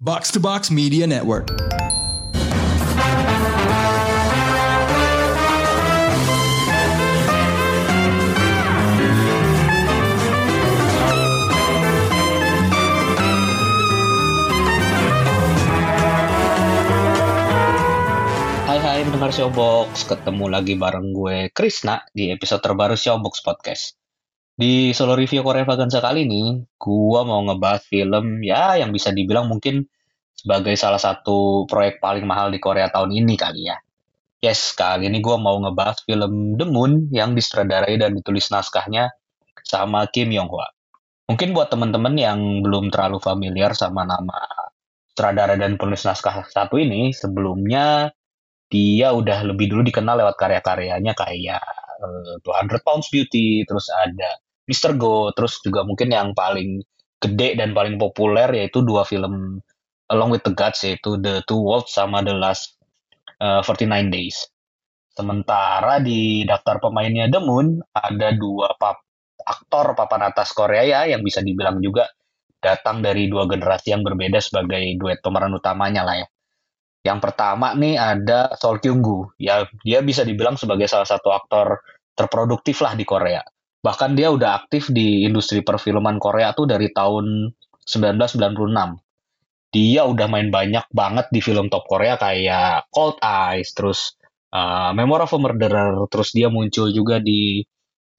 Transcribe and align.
Box 0.00 0.32
to 0.32 0.40
Box 0.40 0.72
Media 0.72 1.04
Network. 1.04 1.52
Hai 18.64 18.80
hai 18.80 19.04
pendengar 19.04 19.36
Showbox, 19.36 20.08
ketemu 20.08 20.48
lagi 20.48 20.80
bareng 20.80 21.12
gue 21.12 21.52
Krisna 21.52 22.00
di 22.16 22.32
episode 22.32 22.64
terbaru 22.64 22.96
Showbox 22.96 23.44
Podcast. 23.44 23.99
Di 24.60 24.92
solo 24.92 25.16
review 25.16 25.40
Korea 25.40 25.64
Vaganza 25.64 26.04
kali 26.04 26.28
ini, 26.28 26.60
gue 26.76 27.20
mau 27.24 27.40
ngebahas 27.48 27.80
film 27.88 28.44
ya 28.44 28.76
yang 28.76 28.92
bisa 28.92 29.08
dibilang 29.08 29.48
mungkin 29.48 29.88
sebagai 30.36 30.76
salah 30.76 31.00
satu 31.00 31.64
proyek 31.64 31.96
paling 31.96 32.28
mahal 32.28 32.52
di 32.52 32.60
Korea 32.60 32.92
tahun 32.92 33.08
ini 33.08 33.40
kali 33.40 33.72
ya. 33.72 33.80
Yes, 34.44 34.76
kali 34.76 35.08
ini 35.08 35.24
gue 35.24 35.32
mau 35.40 35.56
ngebahas 35.64 36.04
film 36.04 36.60
The 36.60 36.68
Moon 36.68 37.08
yang 37.08 37.32
disutradarai 37.32 37.96
dan 37.96 38.12
ditulis 38.12 38.52
naskahnya 38.52 39.08
sama 39.64 40.04
Kim 40.12 40.28
Yong 40.28 40.52
Hwa. 40.52 40.68
Mungkin 41.32 41.56
buat 41.56 41.72
teman-teman 41.72 42.20
yang 42.20 42.60
belum 42.60 42.92
terlalu 42.92 43.16
familiar 43.16 43.72
sama 43.72 44.04
nama 44.04 44.44
sutradara 45.08 45.56
dan 45.56 45.80
penulis 45.80 46.04
naskah 46.04 46.44
satu 46.52 46.76
ini, 46.76 47.16
sebelumnya 47.16 48.12
dia 48.68 49.16
udah 49.16 49.40
lebih 49.40 49.72
dulu 49.72 49.88
dikenal 49.88 50.20
lewat 50.20 50.36
karya-karyanya 50.36 51.16
kayak 51.16 51.64
uh, 52.04 52.36
200 52.44 52.84
Pounds 52.84 53.08
Beauty, 53.08 53.64
terus 53.64 53.88
ada 53.88 54.49
Mr. 54.70 54.94
Go, 54.94 55.34
terus 55.34 55.58
juga 55.66 55.82
mungkin 55.82 56.14
yang 56.14 56.30
paling 56.30 56.78
gede 57.18 57.58
dan 57.58 57.74
paling 57.74 57.98
populer 57.98 58.46
yaitu 58.54 58.80
dua 58.86 59.02
film 59.02 59.58
Along 60.10 60.34
with 60.34 60.42
the 60.42 60.54
Gods 60.54 60.82
yaitu 60.82 61.18
The 61.22 61.46
Two 61.46 61.62
Worlds 61.62 61.94
sama 61.94 62.18
The 62.22 62.34
Last 62.34 62.74
uh, 63.38 63.62
49 63.62 64.10
Days. 64.10 64.42
Sementara 65.14 66.02
di 66.02 66.42
daftar 66.42 66.82
pemainnya 66.82 67.30
The 67.30 67.38
Moon 67.38 67.78
ada 67.94 68.34
dua 68.34 68.74
pap 68.74 69.06
aktor 69.40 69.94
papan 69.94 70.30
atas 70.30 70.50
Korea 70.50 70.82
ya 70.82 71.00
yang 71.06 71.22
bisa 71.22 71.42
dibilang 71.42 71.78
juga 71.78 72.10
datang 72.60 73.00
dari 73.00 73.30
dua 73.30 73.48
generasi 73.48 73.94
yang 73.94 74.04
berbeda 74.04 74.42
sebagai 74.42 74.82
duet 75.00 75.22
pemeran 75.22 75.54
utamanya 75.54 76.02
lah 76.02 76.16
ya. 76.20 76.26
Yang 77.00 77.18
pertama 77.30 77.72
nih 77.72 77.96
ada 77.96 78.52
Sol 78.60 78.76
Kyung 78.82 79.00
Gu. 79.00 79.40
Ya, 79.40 79.64
dia 79.80 80.04
bisa 80.04 80.20
dibilang 80.20 80.60
sebagai 80.60 80.84
salah 80.84 81.08
satu 81.08 81.32
aktor 81.32 81.80
terproduktif 82.12 82.84
lah 82.84 82.92
di 82.92 83.08
Korea. 83.08 83.40
Bahkan 83.80 84.12
dia 84.12 84.28
udah 84.28 84.60
aktif 84.60 84.92
di 84.92 85.24
industri 85.24 85.64
perfilman 85.64 86.20
Korea 86.20 86.52
tuh 86.52 86.68
dari 86.68 86.92
tahun 86.92 87.48
1996. 87.84 89.00
Dia 89.70 90.02
udah 90.04 90.26
main 90.26 90.50
banyak 90.50 90.84
banget 90.90 91.26
di 91.30 91.40
film 91.40 91.70
top 91.70 91.86
Korea 91.86 92.18
kayak 92.18 92.90
Cold 92.90 93.22
Eyes, 93.22 93.70
terus 93.72 94.18
uh, 94.52 94.90
Memoir 94.92 95.24
of 95.24 95.32
a 95.32 95.38
Murderer, 95.38 95.94
terus 96.10 96.34
dia 96.34 96.50
muncul 96.50 96.90
juga 96.90 97.22
di 97.22 97.62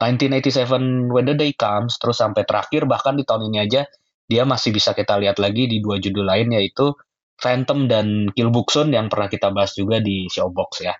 1987 0.02 1.12
When 1.14 1.28
the 1.30 1.36
Day 1.38 1.52
Comes, 1.54 2.02
terus 2.02 2.17
sampai 2.17 2.42
terakhir 2.48 2.89
bahkan 2.89 3.14
di 3.14 3.28
tahun 3.28 3.54
ini 3.54 3.58
aja 3.62 3.86
dia 4.32 4.48
masih 4.48 4.72
bisa 4.72 4.95
kita 4.95 5.20
lihat 5.20 5.44
lagi 5.44 5.67
di 5.67 5.84
dua 5.84 6.00
judul 6.00 6.23
lain 6.23 6.56
yaitu 6.56 6.95
Phantom 7.36 7.89
dan 7.92 8.32
Kill 8.32 8.48
Buksun 8.48 8.95
yang 8.95 9.12
pernah 9.12 9.28
kita 9.28 9.52
bahas 9.52 9.76
juga 9.76 10.00
di 10.00 10.32
Showbox 10.32 10.72
ya. 10.88 10.95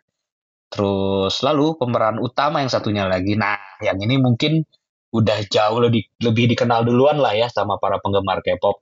Terus 0.72 1.44
lalu 1.44 1.76
pemeran 1.76 2.18
utama 2.24 2.64
yang 2.64 2.72
satunya 2.72 3.04
lagi, 3.04 3.36
nah 3.36 3.60
yang 3.84 4.00
ini 4.00 4.16
mungkin 4.16 4.64
udah 5.12 5.44
jauh 5.52 5.84
lebih 5.84 6.08
lebih 6.24 6.56
dikenal 6.56 6.88
duluan 6.88 7.20
lah 7.20 7.36
ya 7.36 7.52
sama 7.52 7.76
para 7.76 8.00
penggemar 8.00 8.40
K-pop. 8.40 8.80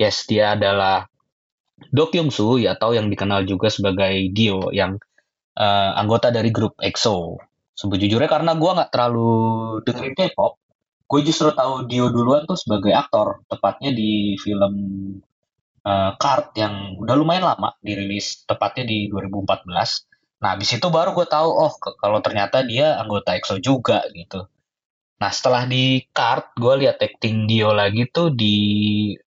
Yes, 0.00 0.24
dia 0.24 0.56
adalah 0.56 1.04
Do 1.92 2.08
Kyung 2.08 2.32
Soo 2.32 2.56
ya 2.56 2.72
atau 2.72 2.96
yang 2.96 3.12
dikenal 3.12 3.44
juga 3.44 3.68
sebagai 3.68 4.32
Gyo 4.32 4.72
yang 4.72 4.96
uh, 5.60 5.90
anggota 6.00 6.32
dari 6.32 6.48
grup 6.48 6.80
EXO. 6.80 7.36
Sebujurnya 7.76 8.32
karena 8.32 8.56
gue 8.56 8.70
nggak 8.72 8.88
terlalu 8.88 9.32
dengerin 9.84 10.16
K-pop, 10.16 10.56
gue 11.04 11.20
justru 11.20 11.52
tahu 11.52 11.84
Dio 11.84 12.08
duluan 12.08 12.48
tuh 12.48 12.56
sebagai 12.56 12.96
aktor, 12.96 13.44
tepatnya 13.44 13.92
di 13.92 14.40
film 14.40 14.74
uh, 15.84 16.16
Card 16.16 16.56
yang 16.56 16.96
udah 16.96 17.14
lumayan 17.14 17.44
lama 17.44 17.76
dirilis 17.84 18.48
tepatnya 18.48 18.88
di 18.88 19.12
2014. 19.12 20.15
Nah, 20.42 20.52
habis 20.56 20.70
itu 20.76 20.86
baru 20.92 21.16
gue 21.16 21.26
tahu 21.28 21.48
oh 21.48 21.72
kalau 21.80 22.20
ternyata 22.20 22.60
dia 22.64 23.00
anggota 23.00 23.32
EXO 23.36 23.56
juga 23.60 24.04
gitu. 24.12 24.44
Nah, 25.16 25.32
setelah 25.32 25.64
di 25.64 26.04
Card, 26.12 26.52
gue 26.60 26.84
lihat 26.84 27.00
acting 27.00 27.48
Dio 27.48 27.72
lagi 27.72 28.04
tuh 28.12 28.36
di 28.36 28.56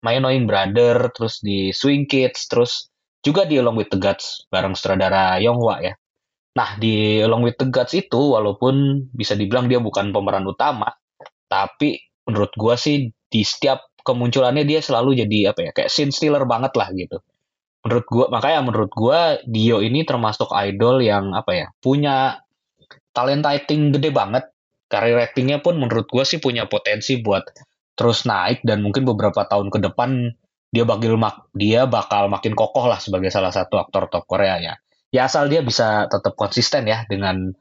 My 0.02 0.18
Annoying 0.18 0.50
Brother, 0.50 1.14
terus 1.14 1.46
di 1.46 1.70
Swing 1.70 2.10
Kids, 2.10 2.50
terus 2.50 2.90
juga 3.22 3.46
di 3.46 3.62
Along 3.62 3.78
with 3.78 3.94
the 3.94 4.02
Gods 4.02 4.50
bareng 4.50 4.74
sutradara 4.74 5.38
Yonghwa 5.38 5.86
ya. 5.86 5.94
Nah, 6.58 6.70
di 6.82 7.22
Along 7.22 7.46
with 7.46 7.62
the 7.62 7.70
Gods 7.70 7.94
itu 7.94 8.18
walaupun 8.18 9.06
bisa 9.14 9.38
dibilang 9.38 9.70
dia 9.70 9.78
bukan 9.78 10.10
pemeran 10.10 10.50
utama, 10.50 10.90
tapi 11.46 12.02
menurut 12.26 12.50
gue 12.58 12.76
sih 12.82 13.14
di 13.30 13.46
setiap 13.46 13.94
kemunculannya 14.06 14.66
dia 14.66 14.82
selalu 14.82 15.26
jadi 15.26 15.54
apa 15.54 15.60
ya 15.66 15.72
kayak 15.74 15.90
scene 15.90 16.14
stealer 16.14 16.46
banget 16.46 16.74
lah 16.78 16.90
gitu 16.94 17.18
menurut 17.86 18.06
gua 18.10 18.26
makanya 18.34 18.60
menurut 18.66 18.92
gua 18.92 19.38
Dio 19.46 19.80
ini 19.86 20.02
termasuk 20.02 20.50
idol 20.52 21.06
yang 21.06 21.38
apa 21.38 21.52
ya 21.54 21.68
punya 21.80 22.42
talenta 23.14 23.54
acting 23.54 23.94
gede 23.94 24.10
banget. 24.12 24.50
Karir 24.86 25.18
actingnya 25.18 25.62
pun 25.66 25.82
menurut 25.82 26.06
gua 26.10 26.26
sih 26.26 26.38
punya 26.38 26.70
potensi 26.70 27.18
buat 27.22 27.46
terus 27.96 28.26
naik 28.28 28.62
dan 28.66 28.82
mungkin 28.82 29.06
beberapa 29.06 29.46
tahun 29.48 29.70
ke 29.70 29.80
depan 29.92 30.34
dia 30.70 30.84
bakal 30.84 31.16
mak 31.16 31.48
dia 31.56 31.88
bakal 31.88 32.28
makin 32.28 32.52
kokoh 32.52 32.86
lah 32.92 33.00
sebagai 33.00 33.32
salah 33.32 33.54
satu 33.54 33.80
aktor 33.80 34.12
top 34.12 34.28
Korea 34.28 34.60
ya 34.60 34.74
ya 35.16 35.32
asal 35.32 35.48
dia 35.48 35.64
bisa 35.64 36.12
tetap 36.12 36.36
konsisten 36.36 36.86
ya 36.92 37.08
dengan 37.08 37.56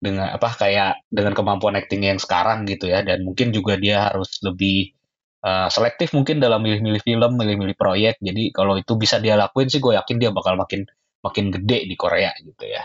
dengan 0.00 0.32
apa 0.32 0.48
kayak 0.56 1.04
dengan 1.12 1.36
kemampuan 1.36 1.76
acting 1.76 2.08
yang 2.08 2.16
sekarang 2.16 2.64
gitu 2.64 2.88
ya. 2.88 3.04
Dan 3.04 3.22
mungkin 3.28 3.52
juga 3.52 3.76
dia 3.76 4.08
harus 4.10 4.40
lebih 4.40 4.96
uh, 5.44 5.68
selektif 5.72 6.12
mungkin 6.16 6.38
dalam 6.40 6.60
milih-milih 6.60 7.02
film, 7.04 7.36
milih-milih 7.36 7.76
proyek. 7.76 8.20
Jadi 8.20 8.52
kalau 8.52 8.76
itu 8.76 8.96
bisa 8.96 9.18
dia 9.18 9.36
lakuin 9.36 9.68
sih 9.68 9.80
gue 9.80 9.96
yakin 9.96 10.16
dia 10.20 10.30
bakal 10.32 10.56
makin 10.56 10.84
makin 11.20 11.52
gede 11.52 11.84
di 11.88 11.94
Korea 11.96 12.32
gitu 12.40 12.64
ya. 12.64 12.84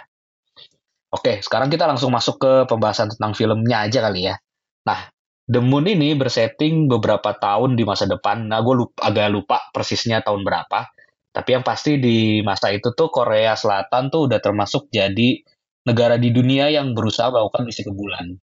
Oke, 1.16 1.40
sekarang 1.40 1.72
kita 1.72 1.88
langsung 1.88 2.12
masuk 2.12 2.36
ke 2.44 2.54
pembahasan 2.68 3.08
tentang 3.16 3.32
filmnya 3.32 3.88
aja 3.88 4.04
kali 4.04 4.28
ya. 4.28 4.36
Nah, 4.84 5.08
The 5.48 5.64
Moon 5.64 5.88
ini 5.88 6.12
bersetting 6.18 6.92
beberapa 6.92 7.32
tahun 7.38 7.80
di 7.80 7.88
masa 7.88 8.04
depan. 8.10 8.52
Nah, 8.52 8.60
gue 8.60 8.76
lupa, 8.84 9.00
agak 9.08 9.28
lupa 9.32 9.58
persisnya 9.72 10.20
tahun 10.26 10.44
berapa. 10.44 10.92
Tapi 11.32 11.50
yang 11.52 11.64
pasti 11.64 12.00
di 12.00 12.44
masa 12.44 12.72
itu 12.72 12.92
tuh 12.92 13.08
Korea 13.12 13.56
Selatan 13.56 14.12
tuh 14.12 14.28
udah 14.28 14.40
termasuk 14.44 14.92
jadi 14.92 15.40
negara 15.86 16.18
di 16.18 16.34
dunia 16.34 16.68
yang 16.74 16.98
berusaha 16.98 17.30
melakukan 17.30 17.64
misi 17.64 17.86
ke 17.86 17.94
bulan. 17.94 18.36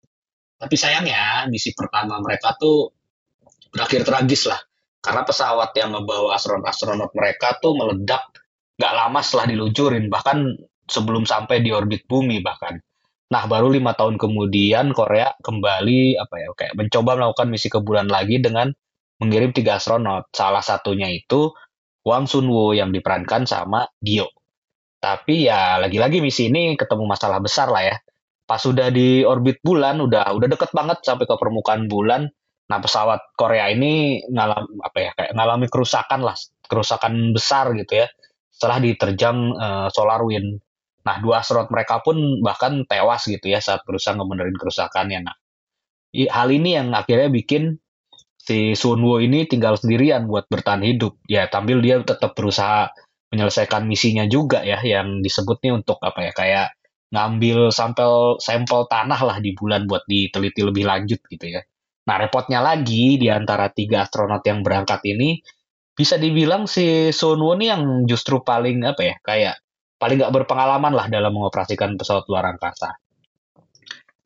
Tapi 0.62 0.75
sayangnya 0.78 1.51
misi 1.51 1.75
pertama 1.75 2.22
mereka 2.22 2.55
tuh 2.55 2.95
berakhir 3.72 4.05
tragis 4.05 4.47
lah. 4.47 4.60
Karena 5.03 5.27
pesawat 5.27 5.75
yang 5.75 5.91
membawa 5.99 6.38
astronot-astronot 6.38 7.10
mereka 7.16 7.59
tuh 7.59 7.75
meledak 7.75 8.22
nggak 8.78 8.94
lama 8.94 9.19
setelah 9.19 9.50
diluncurin 9.50 10.06
bahkan 10.06 10.55
sebelum 10.87 11.27
sampai 11.27 11.59
di 11.59 11.75
orbit 11.75 12.06
bumi 12.06 12.38
bahkan. 12.38 12.78
Nah 13.33 13.49
baru 13.49 13.72
lima 13.72 13.97
tahun 13.97 14.21
kemudian 14.21 14.93
Korea 14.93 15.34
kembali 15.41 16.21
apa 16.21 16.34
ya 16.38 16.49
kayak 16.55 16.75
mencoba 16.78 17.19
melakukan 17.19 17.49
misi 17.49 17.72
ke 17.72 17.81
bulan 17.81 18.06
lagi 18.06 18.38
dengan 18.38 18.71
mengirim 19.19 19.50
tiga 19.50 19.81
astronot. 19.81 20.31
Salah 20.31 20.62
satunya 20.62 21.10
itu 21.10 21.50
Wang 22.06 22.28
Sunwo 22.28 22.71
yang 22.77 22.94
diperankan 22.94 23.49
sama 23.49 23.89
Dio. 23.99 24.31
Tapi 25.03 25.50
ya 25.50 25.83
lagi-lagi 25.83 26.22
misi 26.22 26.47
ini 26.47 26.78
ketemu 26.78 27.10
masalah 27.10 27.43
besar 27.43 27.72
lah 27.72 27.83
ya. 27.83 27.97
Pas 28.47 28.60
sudah 28.62 28.91
di 28.94 29.27
orbit 29.27 29.59
bulan 29.62 29.99
udah 29.99 30.31
udah 30.31 30.49
deket 30.50 30.71
banget 30.71 31.03
sampai 31.03 31.27
ke 31.27 31.34
permukaan 31.34 31.91
bulan 31.91 32.31
Nah, 32.72 32.81
pesawat 32.81 33.37
Korea 33.37 33.69
ini 33.69 34.25
ngalami 34.33 34.81
apa 34.81 34.99
ya 35.05 35.10
kayak 35.12 35.33
ngalami 35.37 35.66
kerusakan 35.69 36.25
lah, 36.25 36.33
kerusakan 36.65 37.37
besar 37.37 37.77
gitu 37.77 38.00
ya. 38.00 38.09
Setelah 38.49 38.80
diterjang 38.80 39.36
uh, 39.53 39.89
solar 39.92 40.24
wind. 40.24 40.57
Nah, 41.04 41.21
dua 41.21 41.45
astronot 41.45 41.69
mereka 41.69 42.01
pun 42.01 42.41
bahkan 42.41 42.89
tewas 42.89 43.28
gitu 43.28 43.53
ya 43.53 43.60
saat 43.60 43.84
berusaha 43.84 44.16
ngebenerin 44.16 44.57
kerusakannya. 44.57 45.21
Nah, 45.21 45.36
hal 46.16 46.48
ini 46.48 46.80
yang 46.80 46.97
akhirnya 46.97 47.28
bikin 47.28 47.77
si 48.41 48.72
Sunwo 48.72 49.21
ini 49.21 49.45
tinggal 49.45 49.77
sendirian 49.77 50.24
buat 50.24 50.48
bertahan 50.48 50.80
hidup. 50.80 51.21
Ya, 51.28 51.45
tampil 51.53 51.84
dia 51.84 52.01
tetap 52.01 52.33
berusaha 52.33 52.89
menyelesaikan 53.33 53.84
misinya 53.84 54.24
juga 54.24 54.65
ya 54.65 54.80
yang 54.80 55.21
disebut 55.21 55.60
nih 55.60 55.72
untuk 55.77 56.01
apa 56.01 56.21
ya 56.24 56.33
kayak 56.33 56.66
ngambil 57.13 57.69
sampel 57.69 58.41
sampel 58.41 58.89
tanah 58.89 59.21
lah 59.21 59.36
di 59.45 59.53
bulan 59.53 59.84
buat 59.84 60.04
diteliti 60.09 60.65
lebih 60.65 60.89
lanjut 60.89 61.21
gitu 61.28 61.60
ya. 61.60 61.60
Nah, 62.03 62.16
repotnya 62.19 62.59
lagi 62.59 63.15
di 63.15 63.31
antara 63.31 63.71
tiga 63.71 64.03
astronot 64.03 64.43
yang 64.43 64.66
berangkat 64.66 65.01
ini 65.07 65.39
bisa 65.93 66.19
dibilang 66.19 66.66
si 66.66 67.15
Sun 67.15 67.39
Woo 67.39 67.54
ini 67.54 67.69
yang 67.69 67.83
justru 68.09 68.41
paling 68.43 68.83
apa 68.83 69.03
ya 69.04 69.15
kayak 69.22 69.54
paling 70.01 70.19
nggak 70.19 70.34
berpengalaman 70.34 70.93
lah 70.99 71.07
dalam 71.07 71.31
mengoperasikan 71.31 71.95
pesawat 71.95 72.27
luar 72.27 72.51
angkasa. 72.51 72.99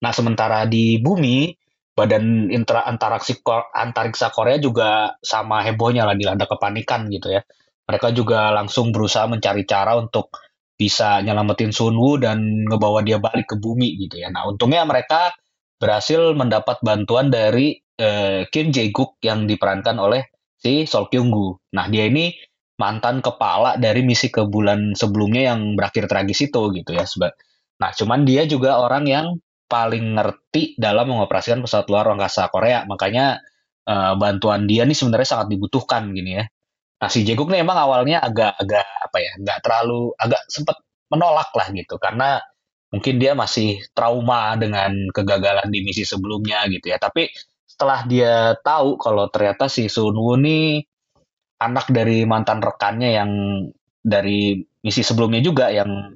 Nah, 0.01 0.13
sementara 0.13 0.65
di 0.65 0.97
bumi 1.03 1.53
badan 1.97 2.53
intra, 2.53 2.85
antariksa, 2.85 3.41
antariksa 3.73 4.29
Korea 4.33 4.61
juga 4.61 5.17
sama 5.21 5.65
hebohnya 5.65 6.05
lah 6.05 6.17
dilanda 6.17 6.45
kepanikan 6.45 7.09
gitu 7.09 7.33
ya. 7.33 7.45
mereka 7.87 8.11
juga 8.11 8.51
langsung 8.51 8.91
berusaha 8.91 9.31
mencari 9.31 9.63
cara 9.63 9.95
untuk 9.95 10.35
bisa 10.75 11.23
nyelamatin 11.23 11.71
Sunwoo 11.71 12.19
dan 12.19 12.67
ngebawa 12.67 13.07
dia 13.07 13.23
balik 13.23 13.55
ke 13.55 13.57
bumi 13.63 13.95
gitu 13.95 14.19
ya. 14.19 14.29
Nah, 14.29 14.51
untungnya 14.51 14.83
mereka 14.83 15.31
berhasil 15.77 16.33
mendapat 16.33 16.81
bantuan 16.81 17.29
dari 17.29 17.77
uh, 18.01 18.45
Kim 18.49 18.73
Jae-guk 18.73 19.21
yang 19.21 19.45
diperankan 19.45 19.97
oleh 20.01 20.29
si 20.57 20.89
Sol 20.89 21.09
Kyung-gu. 21.13 21.73
Nah, 21.77 21.87
dia 21.93 22.09
ini 22.09 22.33
mantan 22.77 23.25
kepala 23.25 23.81
dari 23.81 24.05
misi 24.05 24.29
ke 24.29 24.45
bulan 24.45 24.93
sebelumnya 24.93 25.53
yang 25.53 25.77
berakhir 25.77 26.09
tragis 26.09 26.49
itu 26.49 26.73
gitu 26.73 26.91
ya. 26.93 27.05
Nah, 27.81 27.91
cuman 27.93 28.25
dia 28.25 28.45
juga 28.49 28.81
orang 28.81 29.05
yang 29.09 29.27
paling 29.67 30.17
ngerti 30.17 30.79
dalam 30.79 31.11
mengoperasikan 31.11 31.61
pesawat 31.61 31.87
luar 31.91 32.07
angkasa 32.15 32.49
Korea. 32.49 32.87
Makanya 32.87 33.43
uh, 33.87 34.15
bantuan 34.19 34.65
dia 34.67 34.87
nih 34.87 34.97
sebenarnya 34.97 35.29
sangat 35.29 35.49
dibutuhkan 35.53 36.11
gini 36.15 36.43
ya. 36.43 36.45
Nah 36.97 37.09
si 37.13 37.23
Jeguk 37.29 37.53
nih 37.53 37.61
emang 37.61 37.77
awalnya 37.77 38.25
agak-agak 38.25 38.87
apa 38.87 39.19
ya, 39.21 39.33
nggak 39.37 39.59
terlalu 39.61 40.17
agak 40.17 40.41
sempat 40.49 40.81
menolak 41.13 41.53
lah 41.53 41.69
gitu 41.71 42.01
karena 42.01 42.41
mungkin 42.91 43.19
dia 43.19 43.35
masih 43.35 43.83
trauma 43.93 44.55
dengan 44.57 44.95
kegagalan 45.11 45.69
di 45.71 45.83
misi 45.83 46.07
sebelumnya 46.07 46.67
gitu 46.71 46.93
ya. 46.93 46.99
Tapi 47.01 47.31
setelah 47.67 48.07
dia 48.09 48.57
tahu 48.63 48.97
kalau 48.97 49.29
ternyata 49.29 49.69
si 49.69 49.91
Sunwoo 49.91 50.39
nih 50.41 50.81
anak 51.61 51.93
dari 51.93 52.25
mantan 52.25 52.65
rekannya 52.65 53.11
yang 53.13 53.31
dari 54.01 54.61
misi 54.85 55.03
sebelumnya 55.03 55.43
juga 55.43 55.73
yang 55.73 56.15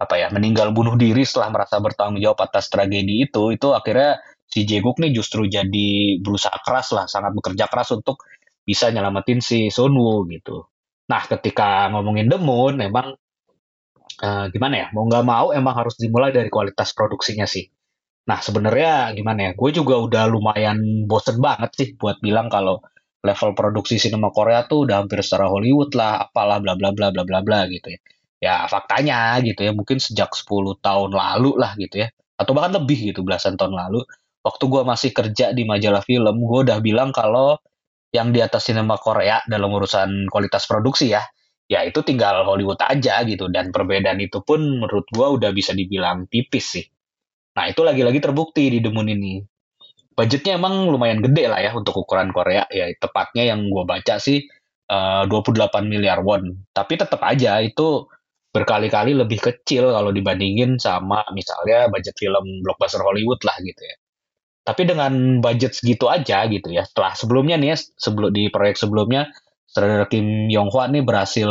apa 0.00 0.14
ya 0.16 0.32
meninggal 0.32 0.72
bunuh 0.72 0.96
diri 0.96 1.24
setelah 1.24 1.52
merasa 1.52 1.76
bertanggung 1.76 2.24
jawab 2.24 2.40
atas 2.48 2.72
tragedi 2.72 3.28
itu 3.28 3.52
itu 3.52 3.68
akhirnya 3.76 4.20
si 4.48 4.64
Jeguk 4.64 4.96
nih 4.96 5.12
justru 5.12 5.44
jadi 5.44 6.20
berusaha 6.24 6.56
keras 6.64 6.92
lah 6.96 7.04
sangat 7.04 7.36
bekerja 7.36 7.68
keras 7.68 7.92
untuk 7.92 8.24
bisa 8.64 8.88
nyelamatin 8.92 9.40
si 9.44 9.68
Sunwoo 9.68 10.24
gitu. 10.28 10.68
Nah 11.10 11.22
ketika 11.26 11.90
ngomongin 11.92 12.30
The 12.30 12.38
Moon 12.38 12.80
emang 12.80 13.18
uh, 14.18 14.46
gimana 14.50 14.74
ya? 14.74 14.86
Mau 14.90 15.06
nggak 15.06 15.24
mau 15.26 15.46
emang 15.54 15.74
harus 15.76 15.94
dimulai 16.00 16.34
dari 16.34 16.50
kualitas 16.50 16.90
produksinya 16.96 17.46
sih. 17.46 17.66
Nah 18.26 18.38
sebenarnya 18.42 19.14
gimana 19.14 19.50
ya? 19.50 19.52
Gue 19.54 19.70
juga 19.70 19.98
udah 19.98 20.24
lumayan 20.30 21.06
bosen 21.06 21.38
banget 21.38 21.70
sih 21.78 21.88
buat 21.94 22.18
bilang 22.18 22.50
kalau 22.50 22.82
level 23.20 23.52
produksi 23.52 24.00
sinema 24.00 24.32
Korea 24.32 24.64
tuh 24.64 24.88
udah 24.88 25.04
hampir 25.04 25.20
setara 25.20 25.46
Hollywood 25.50 25.92
lah 25.92 26.28
apalah 26.28 26.58
bla 26.58 26.74
bla 26.78 26.90
bla 26.94 27.12
bla 27.12 27.22
bla 27.26 27.40
bla 27.44 27.60
gitu 27.70 27.94
ya. 27.94 28.00
Ya 28.40 28.54
faktanya 28.66 29.36
gitu 29.44 29.60
ya 29.60 29.72
mungkin 29.76 30.00
sejak 30.00 30.32
10 30.32 30.80
tahun 30.80 31.10
lalu 31.12 31.60
lah 31.60 31.76
gitu 31.76 32.06
ya. 32.06 32.08
Atau 32.40 32.56
bahkan 32.56 32.80
lebih 32.80 33.12
gitu 33.12 33.20
belasan 33.20 33.60
tahun 33.60 33.76
lalu. 33.76 34.00
Waktu 34.40 34.64
gue 34.72 34.82
masih 34.88 35.10
kerja 35.12 35.52
di 35.52 35.68
majalah 35.68 36.00
film 36.00 36.36
gue 36.40 36.60
udah 36.64 36.80
bilang 36.80 37.12
kalau 37.12 37.60
yang 38.10 38.34
di 38.34 38.40
atas 38.42 38.66
sinema 38.66 38.96
Korea 38.98 39.44
dalam 39.46 39.70
urusan 39.70 40.26
kualitas 40.32 40.66
produksi 40.66 41.12
ya 41.14 41.22
ya 41.70 41.86
itu 41.86 42.02
tinggal 42.02 42.42
Hollywood 42.42 42.82
aja 42.82 43.22
gitu. 43.22 43.46
Dan 43.46 43.70
perbedaan 43.70 44.18
itu 44.18 44.42
pun 44.42 44.58
menurut 44.58 45.06
gue 45.06 45.26
udah 45.38 45.54
bisa 45.54 45.70
dibilang 45.70 46.26
tipis 46.26 46.66
sih. 46.74 46.86
Nah 47.54 47.70
itu 47.70 47.86
lagi-lagi 47.86 48.18
terbukti 48.18 48.66
di 48.66 48.82
Demun 48.82 49.06
ini. 49.06 49.38
Budgetnya 50.10 50.58
emang 50.58 50.90
lumayan 50.90 51.22
gede 51.22 51.46
lah 51.46 51.62
ya 51.62 51.70
untuk 51.78 51.94
ukuran 52.02 52.34
Korea. 52.34 52.66
Ya 52.74 52.90
tepatnya 52.98 53.54
yang 53.54 53.70
gue 53.70 53.86
baca 53.86 54.18
sih 54.18 54.42
eh, 54.90 55.22
uh, 55.22 55.30
28 55.30 55.86
miliar 55.86 56.26
won. 56.26 56.66
Tapi 56.74 56.98
tetap 56.98 57.22
aja 57.22 57.62
itu 57.62 58.10
berkali-kali 58.50 59.14
lebih 59.14 59.38
kecil 59.38 59.94
kalau 59.94 60.10
dibandingin 60.10 60.74
sama 60.82 61.22
misalnya 61.30 61.86
budget 61.86 62.18
film 62.18 62.66
blockbuster 62.66 62.98
Hollywood 62.98 63.38
lah 63.46 63.54
gitu 63.62 63.78
ya. 63.78 63.96
Tapi 64.66 64.82
dengan 64.84 65.38
budget 65.38 65.78
segitu 65.78 66.10
aja 66.10 66.44
gitu 66.50 66.68
ya. 66.74 66.82
Setelah 66.82 67.14
sebelumnya 67.14 67.56
nih 67.56 67.74
ya, 67.74 67.76
sebelum 67.78 68.30
di 68.34 68.50
proyek 68.50 68.76
sebelumnya 68.76 69.30
sutradara 69.70 70.10
Kim 70.10 70.50
Yong 70.50 70.66
Hwa 70.74 70.90
nih 70.90 71.06
berhasil 71.06 71.46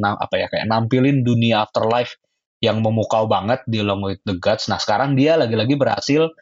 apa 0.00 0.34
ya 0.40 0.48
kayak 0.48 0.66
nampilin 0.72 1.20
dunia 1.20 1.68
afterlife 1.68 2.16
yang 2.64 2.80
memukau 2.80 3.28
banget 3.28 3.62
di 3.68 3.84
Long 3.84 4.00
with 4.02 4.24
the 4.24 4.34
Gods. 4.40 4.66
Nah, 4.72 4.80
sekarang 4.80 5.14
dia 5.14 5.36
lagi-lagi 5.36 5.76
berhasil 5.76 6.32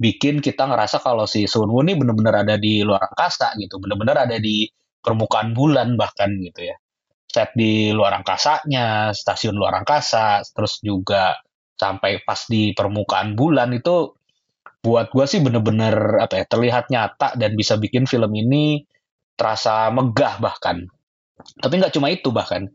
bikin 0.00 0.40
kita 0.40 0.64
ngerasa 0.66 1.04
kalau 1.04 1.28
si 1.28 1.44
Sun 1.44 1.68
Woo 1.68 1.84
ini 1.84 1.94
bener-bener 1.94 2.42
ada 2.42 2.56
di 2.56 2.80
luar 2.80 3.12
angkasa 3.12 3.54
gitu, 3.60 3.76
bener-bener 3.78 4.24
ada 4.24 4.36
di 4.40 4.66
permukaan 5.04 5.52
bulan 5.52 5.94
bahkan 6.00 6.32
gitu 6.40 6.72
ya 6.72 6.76
set 7.30 7.54
di 7.54 7.94
luar 7.94 8.18
angkasanya, 8.20 9.14
stasiun 9.14 9.54
luar 9.54 9.78
angkasa, 9.78 10.42
terus 10.50 10.82
juga 10.82 11.38
sampai 11.78 12.20
pas 12.26 12.42
di 12.50 12.74
permukaan 12.74 13.38
bulan 13.38 13.70
itu 13.72 14.12
buat 14.82 15.08
gue 15.14 15.24
sih 15.30 15.40
bener-bener 15.40 16.20
apa 16.20 16.42
ya 16.42 16.44
terlihat 16.48 16.90
nyata 16.90 17.38
dan 17.38 17.52
bisa 17.54 17.78
bikin 17.78 18.04
film 18.04 18.32
ini 18.34 18.84
terasa 19.40 19.88
megah 19.88 20.36
bahkan. 20.36 20.84
Tapi 21.40 21.80
nggak 21.80 21.96
cuma 21.96 22.12
itu 22.12 22.28
bahkan. 22.28 22.68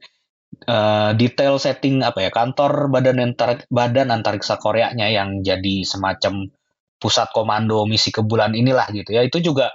Uh, 0.65 1.11
detail 1.19 1.59
setting 1.59 1.99
apa 1.99 2.25
ya 2.25 2.31
kantor 2.31 2.87
badan 2.87 3.19
antar 3.19 3.67
badan 3.67 4.07
antariksa 4.07 4.55
Koreanya 4.55 5.11
yang 5.11 5.43
jadi 5.43 5.83
semacam 5.83 6.47
pusat 6.95 7.27
komando 7.35 7.83
misi 7.83 8.09
ke 8.09 8.25
bulan 8.25 8.57
inilah 8.57 8.89
gitu 8.89 9.13
ya. 9.13 9.21
Itu 9.21 9.45
juga 9.45 9.69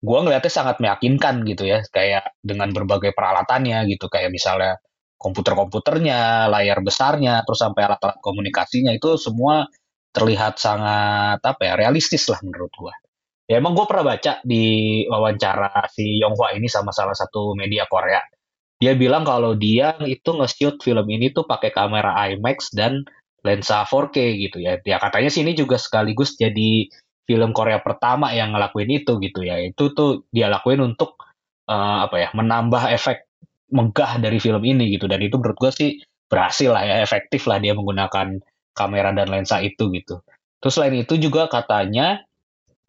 gue 0.00 0.18
ngeliatnya 0.24 0.48
sangat 0.48 0.80
meyakinkan 0.80 1.44
gitu 1.44 1.68
ya 1.68 1.84
kayak 1.92 2.32
dengan 2.40 2.72
berbagai 2.72 3.12
peralatannya 3.12 3.84
gitu. 3.92 4.08
Kayak 4.08 4.32
misalnya 4.32 4.80
komputer-komputernya 5.20 6.48
layar 6.48 6.80
besarnya 6.80 7.44
terus 7.44 7.60
sampai 7.60 7.84
alat-alat 7.84 8.16
komunikasinya 8.24 8.96
itu 8.96 9.20
semua 9.20 9.68
terlihat 10.16 10.56
sangat 10.56 11.44
apa 11.44 11.60
ya 11.60 11.74
realistis 11.76 12.24
lah 12.32 12.40
menurut 12.40 12.72
gue 12.72 12.94
ya 13.50 13.58
emang 13.58 13.74
gue 13.74 13.82
pernah 13.90 14.14
baca 14.14 14.38
di 14.46 15.02
wawancara 15.10 15.90
si 15.90 16.22
Yonghwa 16.22 16.54
ini 16.54 16.70
sama 16.70 16.94
salah 16.94 17.18
satu 17.18 17.58
media 17.58 17.90
Korea 17.90 18.22
dia 18.80 18.96
bilang 18.96 19.28
kalau 19.28 19.52
dia 19.52 19.92
itu 20.08 20.32
nge-shoot 20.32 20.80
film 20.80 21.04
ini 21.12 21.34
tuh 21.36 21.44
pakai 21.44 21.68
kamera 21.68 22.16
IMAX 22.32 22.72
dan 22.72 23.04
lensa 23.44 23.84
4K 23.84 24.16
gitu 24.40 24.56
ya. 24.64 24.80
Ya 24.80 24.96
katanya 24.96 25.28
sih 25.28 25.44
ini 25.44 25.52
juga 25.52 25.76
sekaligus 25.76 26.40
jadi 26.40 26.88
film 27.28 27.52
Korea 27.52 27.84
pertama 27.84 28.32
yang 28.32 28.56
ngelakuin 28.56 29.04
itu 29.04 29.20
gitu 29.20 29.44
ya. 29.44 29.60
Itu 29.60 29.92
tuh 29.92 30.24
dia 30.32 30.48
lakuin 30.48 30.80
untuk 30.80 31.20
uh, 31.68 32.08
apa 32.08 32.16
ya 32.24 32.28
menambah 32.32 32.88
efek 32.96 33.28
megah 33.70 34.16
dari 34.16 34.40
film 34.40 34.64
ini 34.64 34.96
gitu 34.96 35.06
dan 35.06 35.20
itu 35.22 35.38
menurut 35.38 35.60
gue 35.60 35.70
sih 35.70 35.90
berhasil 36.26 36.72
lah 36.72 36.82
ya 36.82 37.04
efektif 37.04 37.46
lah 37.46 37.60
dia 37.62 37.76
menggunakan 37.76 38.40
kamera 38.72 39.12
dan 39.12 39.28
lensa 39.28 39.60
itu 39.60 39.92
gitu. 39.92 40.24
Terus 40.64 40.72
selain 40.72 40.96
itu 40.96 41.20
juga 41.20 41.52
katanya 41.52 42.24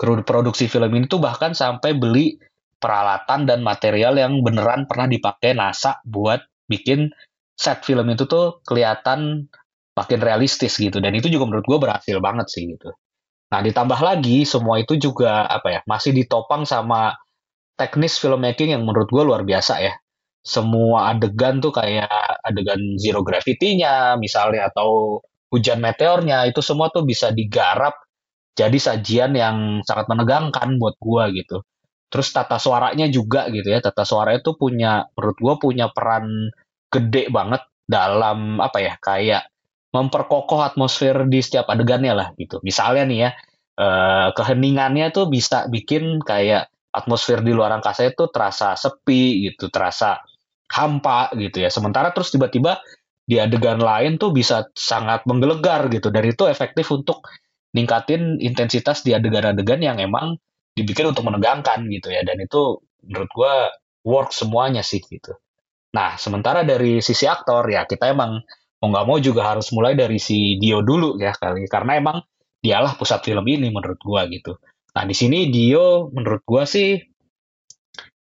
kru 0.02 0.26
produksi 0.26 0.66
film 0.66 0.90
ini 0.98 1.06
tuh 1.06 1.22
bahkan 1.22 1.54
sampai 1.54 1.94
beli 1.94 2.42
peralatan 2.82 3.46
dan 3.46 3.62
material 3.62 4.18
yang 4.18 4.42
beneran 4.42 4.90
pernah 4.90 5.06
dipakai 5.06 5.54
NASA 5.54 6.02
buat 6.02 6.42
bikin 6.66 7.14
set 7.54 7.86
film 7.86 8.10
itu 8.10 8.26
tuh 8.26 8.66
kelihatan 8.66 9.46
makin 9.94 10.20
realistis 10.26 10.82
gitu 10.82 10.98
dan 10.98 11.14
itu 11.14 11.30
juga 11.30 11.46
menurut 11.46 11.66
gue 11.70 11.78
berhasil 11.78 12.18
banget 12.18 12.50
sih 12.50 12.66
gitu. 12.74 12.90
Nah, 13.52 13.60
ditambah 13.60 14.00
lagi 14.00 14.48
semua 14.48 14.80
itu 14.80 14.96
juga 14.96 15.46
apa 15.46 15.68
ya, 15.70 15.80
masih 15.84 16.16
ditopang 16.16 16.64
sama 16.64 17.14
teknis 17.76 18.16
filmmaking 18.18 18.72
yang 18.74 18.88
menurut 18.88 19.12
gue 19.12 19.22
luar 19.22 19.44
biasa 19.44 19.84
ya. 19.84 19.94
Semua 20.42 21.14
adegan 21.14 21.62
tuh 21.62 21.70
kayak 21.76 22.10
adegan 22.42 22.98
zero 22.98 23.22
gravity-nya 23.22 24.18
misalnya 24.18 24.72
atau 24.74 25.22
hujan 25.52 25.84
meteornya 25.84 26.48
itu 26.48 26.64
semua 26.64 26.90
tuh 26.90 27.04
bisa 27.04 27.30
digarap 27.36 27.94
jadi 28.58 28.78
sajian 28.78 29.32
yang 29.36 29.58
sangat 29.88 30.06
menegangkan 30.12 30.76
buat 30.78 30.96
gue 31.00 31.24
gitu. 31.44 31.58
Terus 32.12 32.28
tata 32.36 32.60
suaranya 32.60 33.08
juga 33.08 33.48
gitu 33.48 33.72
ya, 33.72 33.80
tata 33.80 34.04
suara 34.04 34.36
itu 34.36 34.56
punya 34.60 35.08
menurut 35.16 35.38
gue 35.40 35.56
punya 35.64 35.88
peran 35.96 36.52
gede 36.92 37.32
banget 37.32 37.64
dalam 37.88 38.60
apa 38.60 38.78
ya 38.84 38.94
kayak 39.00 39.48
memperkokoh 39.96 40.64
atmosfer 40.64 41.28
di 41.28 41.40
setiap 41.40 41.68
adegannya 41.72 42.12
lah 42.16 42.28
gitu. 42.36 42.60
Misalnya 42.64 43.04
nih 43.08 43.20
ya, 43.28 43.30
eh, 43.80 44.30
keheningannya 44.36 45.12
tuh 45.16 45.28
bisa 45.32 45.68
bikin 45.72 46.20
kayak 46.24 46.72
atmosfer 46.92 47.40
di 47.44 47.56
luar 47.56 47.72
angkasa 47.80 48.12
itu 48.12 48.28
terasa 48.32 48.76
sepi 48.76 49.48
gitu, 49.52 49.72
terasa 49.72 50.20
hampa 50.72 51.32
gitu 51.36 51.64
ya. 51.64 51.70
Sementara 51.72 52.12
terus 52.16 52.32
tiba-tiba 52.32 52.80
di 53.24 53.40
adegan 53.40 53.80
lain 53.80 54.20
tuh 54.20 54.36
bisa 54.36 54.68
sangat 54.76 55.24
menggelegar 55.28 55.88
gitu. 55.92 56.12
Dan 56.12 56.28
itu 56.28 56.48
efektif 56.48 56.88
untuk 56.92 57.24
ningkatin 57.72 58.40
intensitas 58.40 59.04
di 59.04 59.16
adegan-adegan 59.16 59.80
yang 59.80 59.98
emang 60.00 60.40
dibikin 60.76 61.12
untuk 61.12 61.28
menegangkan 61.28 61.88
gitu 61.88 62.12
ya. 62.12 62.24
Dan 62.24 62.44
itu 62.44 62.80
menurut 63.08 63.32
gua 63.32 63.54
work 64.06 64.32
semuanya 64.34 64.82
sih 64.82 65.02
gitu. 65.04 65.36
Nah, 65.92 66.16
sementara 66.16 66.64
dari 66.64 67.04
sisi 67.04 67.28
aktor 67.28 67.68
ya 67.68 67.84
kita 67.84 68.12
emang 68.12 68.40
mau 68.82 68.88
nggak 68.90 69.06
mau 69.06 69.18
juga 69.22 69.46
harus 69.46 69.70
mulai 69.76 69.94
dari 69.94 70.18
si 70.18 70.58
Dio 70.58 70.82
dulu 70.82 71.22
ya 71.22 71.38
kali 71.38 71.70
karena 71.70 72.02
emang 72.02 72.18
dialah 72.62 72.98
pusat 72.98 73.22
film 73.22 73.46
ini 73.46 73.70
menurut 73.70 74.02
gua 74.02 74.26
gitu. 74.26 74.58
Nah 74.98 75.04
di 75.06 75.14
sini 75.14 75.54
Dio 75.54 76.10
menurut 76.10 76.42
gua 76.42 76.66
sih 76.66 76.98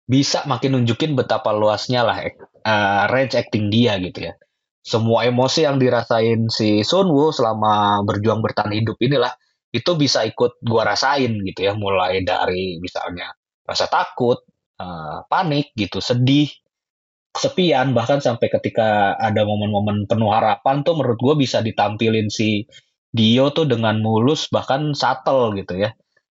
bisa 0.04 0.44
makin 0.44 0.76
nunjukin 0.76 1.16
betapa 1.16 1.56
luasnya 1.56 2.04
lah 2.04 2.20
uh, 2.68 3.08
range 3.08 3.32
acting 3.32 3.72
dia 3.72 3.96
gitu 3.96 4.28
ya. 4.28 4.34
Semua 4.82 5.22
emosi 5.24 5.62
yang 5.62 5.78
dirasain 5.78 6.50
si 6.50 6.82
Sun 6.82 7.08
Woo 7.10 7.30
selama 7.30 8.02
berjuang 8.02 8.42
bertahan 8.42 8.74
hidup 8.74 8.98
inilah 8.98 9.30
itu 9.72 9.94
bisa 9.96 10.26
ikut 10.26 10.58
gua 10.60 10.92
rasain 10.92 11.38
gitu 11.46 11.60
ya 11.64 11.72
mulai 11.78 12.20
dari 12.26 12.76
misalnya 12.82 13.32
rasa 13.62 13.86
takut, 13.86 14.42
uh, 14.82 15.22
panik 15.30 15.70
gitu, 15.78 16.02
sedih, 16.02 16.50
kesepian 17.32 17.96
bahkan 17.96 18.20
sampai 18.20 18.52
ketika 18.52 19.16
ada 19.16 19.42
momen-momen 19.48 20.04
penuh 20.04 20.28
harapan 20.28 20.84
tuh 20.84 21.00
menurut 21.00 21.16
gue 21.16 21.34
bisa 21.48 21.64
ditampilin 21.64 22.28
si 22.28 22.68
Dio 23.08 23.48
tuh 23.56 23.64
dengan 23.64 24.00
mulus 24.04 24.52
bahkan 24.52 24.92
subtle 24.92 25.56
gitu 25.56 25.80
ya. 25.80 25.96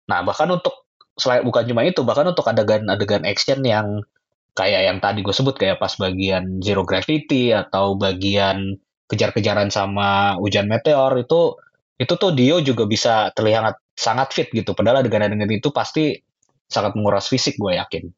Nah 0.10 0.22
bahkan 0.22 0.50
untuk 0.54 0.86
selain 1.18 1.42
bukan 1.46 1.66
cuma 1.70 1.82
itu 1.86 2.02
bahkan 2.06 2.30
untuk 2.30 2.46
adegan-adegan 2.46 3.26
action 3.26 3.62
yang 3.66 4.06
kayak 4.54 4.82
yang 4.90 4.98
tadi 5.02 5.26
gue 5.26 5.34
sebut 5.34 5.58
kayak 5.58 5.82
pas 5.82 5.94
bagian 5.98 6.62
zero 6.62 6.86
gravity 6.86 7.54
atau 7.54 7.98
bagian 7.98 8.78
kejar-kejaran 9.10 9.70
sama 9.74 10.38
hujan 10.38 10.70
meteor 10.70 11.14
itu 11.22 11.58
itu 11.98 12.14
tuh 12.18 12.32
Dio 12.34 12.58
juga 12.62 12.90
bisa 12.90 13.30
terlihat 13.38 13.78
sangat 13.94 14.34
fit 14.34 14.50
gitu. 14.50 14.74
Padahal 14.74 15.06
adegan-adegan 15.06 15.50
itu 15.54 15.70
pasti 15.70 16.18
sangat 16.66 16.98
menguras 16.98 17.30
fisik 17.30 17.58
gue 17.62 17.78
yakin. 17.78 18.10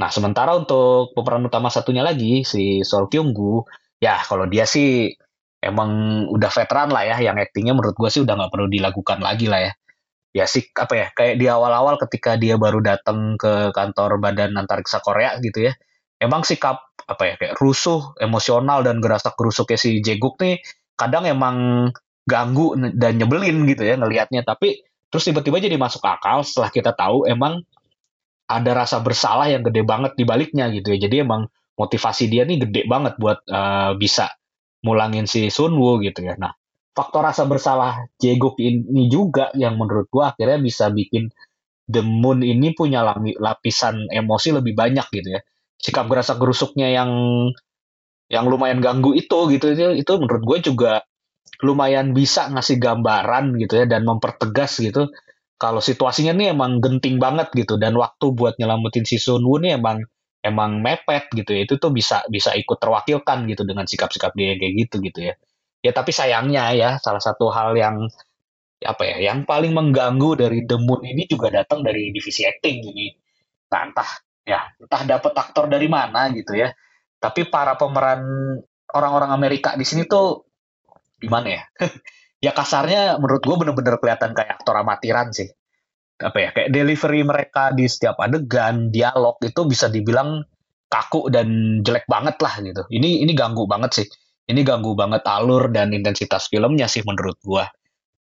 Nah 0.00 0.10
sementara 0.12 0.52
untuk 0.58 1.16
pemeran 1.16 1.48
utama 1.48 1.72
satunya 1.72 2.04
lagi 2.04 2.44
si 2.44 2.84
Sol 2.84 3.08
Kyung 3.08 3.32
Gu 3.32 3.64
ya 4.02 4.20
kalau 4.26 4.44
dia 4.44 4.68
sih 4.68 5.14
emang 5.64 6.24
udah 6.28 6.50
veteran 6.52 6.92
lah 6.92 7.08
ya 7.08 7.16
yang 7.32 7.40
aktingnya 7.40 7.72
menurut 7.72 7.96
gue 7.96 8.10
sih 8.12 8.20
udah 8.20 8.36
nggak 8.36 8.52
perlu 8.52 8.68
dilakukan 8.68 9.18
lagi 9.24 9.48
lah 9.48 9.70
ya 9.70 9.72
ya 10.34 10.50
sih 10.50 10.66
apa 10.74 10.94
ya 10.98 11.06
kayak 11.14 11.38
di 11.38 11.46
awal-awal 11.46 11.94
ketika 12.02 12.34
dia 12.34 12.58
baru 12.58 12.82
datang 12.82 13.38
ke 13.38 13.70
kantor 13.70 14.18
badan 14.18 14.58
antariksa 14.58 14.98
Korea 14.98 15.38
gitu 15.38 15.70
ya 15.70 15.72
emang 16.18 16.42
sikap 16.42 16.90
apa 17.06 17.22
ya 17.22 17.34
kayak 17.38 17.54
rusuh 17.62 18.18
emosional 18.18 18.82
dan 18.82 18.98
gerasak 18.98 19.38
gerusuknya 19.38 19.78
si 19.78 20.02
Jeguk 20.02 20.34
nih 20.42 20.58
kadang 20.98 21.24
emang 21.30 21.88
ganggu 22.26 22.74
dan 22.98 23.14
nyebelin 23.20 23.62
gitu 23.70 23.86
ya 23.86 23.94
ngelihatnya 23.94 24.42
tapi 24.42 24.82
terus 25.08 25.22
tiba-tiba 25.30 25.62
jadi 25.62 25.78
masuk 25.78 26.02
akal 26.02 26.42
setelah 26.42 26.70
kita 26.74 26.90
tahu 26.98 27.30
emang 27.30 27.62
ada 28.50 28.74
rasa 28.74 28.98
bersalah 28.98 29.46
yang 29.46 29.62
gede 29.62 29.86
banget 29.86 30.18
di 30.18 30.26
baliknya 30.26 30.66
gitu 30.74 30.98
ya 30.98 31.06
jadi 31.06 31.22
emang 31.22 31.46
motivasi 31.78 32.26
dia 32.26 32.42
nih 32.42 32.66
gede 32.66 32.82
banget 32.90 33.14
buat 33.22 33.42
uh, 33.46 33.94
bisa 33.94 34.34
mulangin 34.84 35.24
si 35.24 35.48
Sunwoo 35.48 35.98
gitu 36.04 36.22
ya. 36.22 36.36
Nah, 36.36 36.52
faktor 36.94 37.26
rasa 37.26 37.44
bersalah 37.44 38.06
Jeguk 38.22 38.56
ini 38.62 39.10
juga 39.10 39.50
yang 39.58 39.76
menurut 39.76 40.06
gua 40.08 40.32
akhirnya 40.32 40.62
bisa 40.62 40.88
bikin 40.94 41.28
The 41.84 42.00
Moon 42.00 42.40
ini 42.40 42.72
punya 42.72 43.04
lapisan 43.36 44.08
emosi 44.08 44.56
lebih 44.56 44.72
banyak 44.72 45.06
gitu 45.12 45.28
ya. 45.36 45.40
Sikap 45.76 46.08
gerasa 46.08 46.38
gerusuknya 46.40 46.88
yang 46.88 47.10
yang 48.32 48.48
lumayan 48.48 48.80
ganggu 48.80 49.12
itu 49.12 49.52
gitu 49.52 49.76
itu, 49.76 50.00
itu 50.00 50.12
menurut 50.16 50.42
gue 50.48 50.58
juga 50.72 51.04
lumayan 51.60 52.16
bisa 52.16 52.48
ngasih 52.48 52.80
gambaran 52.80 53.54
gitu 53.60 53.84
ya 53.84 53.86
dan 53.86 54.08
mempertegas 54.08 54.80
gitu 54.80 55.12
kalau 55.60 55.78
situasinya 55.78 56.34
nih 56.34 56.56
emang 56.56 56.82
genting 56.82 57.20
banget 57.20 57.52
gitu 57.54 57.78
dan 57.78 57.94
waktu 57.94 58.34
buat 58.34 58.58
nyelamatin 58.58 59.06
si 59.06 59.20
Sunwoo 59.20 59.60
nih 59.62 59.78
emang 59.78 60.02
emang 60.44 60.82
mepet 60.82 61.30
gitu 61.32 61.52
ya 61.56 61.68
itu 61.68 61.76
tuh 61.78 61.94
bisa 61.94 62.26
bisa 62.28 62.52
ikut 62.56 62.76
terwakilkan 62.80 63.48
gitu 63.48 63.62
dengan 63.64 63.86
sikap-sikap 63.86 64.34
dia 64.34 64.56
kayak 64.58 64.72
gitu 64.88 64.96
gitu 65.04 65.20
ya 65.30 65.34
ya 65.84 65.92
tapi 65.92 66.16
sayangnya 66.16 66.72
ya 66.72 66.90
salah 66.96 67.20
satu 67.20 67.52
hal 67.52 67.76
yang 67.76 68.08
apa 68.80 69.02
ya 69.04 69.16
yang 69.32 69.44
paling 69.44 69.76
mengganggu 69.76 70.40
dari 70.40 70.64
The 70.64 70.80
Moon 70.80 71.04
ini 71.04 71.28
juga 71.28 71.52
datang 71.52 71.84
dari 71.84 72.08
divisi 72.08 72.48
acting 72.48 72.80
ini. 72.80 73.12
Nah, 73.68 73.80
entah 73.92 74.10
ya 74.48 74.60
entah 74.80 75.02
dapat 75.04 75.32
aktor 75.36 75.68
dari 75.68 75.84
mana 75.92 76.32
gitu 76.32 76.56
ya. 76.56 76.72
Tapi 77.20 77.48
para 77.52 77.76
pemeran 77.76 78.24
orang-orang 78.96 79.30
Amerika 79.32 79.76
di 79.76 79.84
sini 79.84 80.08
tuh 80.08 80.48
gimana 81.20 81.60
ya? 81.60 81.64
Ya 82.44 82.52
kasarnya 82.52 83.16
menurut 83.16 83.40
gue 83.40 83.56
bener-bener 83.56 83.96
kelihatan 83.96 84.36
kayak 84.36 84.60
aktor 84.60 84.76
amatiran 84.76 85.32
sih. 85.32 85.48
Apa 86.20 86.44
ya 86.44 86.48
kayak 86.52 86.76
delivery 86.76 87.24
mereka 87.24 87.72
di 87.72 87.88
setiap 87.88 88.20
adegan 88.20 88.92
dialog 88.92 89.40
itu 89.40 89.64
bisa 89.64 89.88
dibilang 89.88 90.44
kaku 90.92 91.32
dan 91.32 91.80
jelek 91.80 92.04
banget 92.04 92.36
lah 92.44 92.60
gitu. 92.60 92.84
Ini 92.92 93.24
ini 93.24 93.32
ganggu 93.32 93.64
banget 93.64 93.96
sih 93.96 94.06
ini 94.44 94.60
ganggu 94.60 94.92
banget 94.92 95.24
alur 95.24 95.72
dan 95.72 95.92
intensitas 95.96 96.52
filmnya 96.52 96.84
sih 96.90 97.00
menurut 97.04 97.40
gua. 97.40 97.64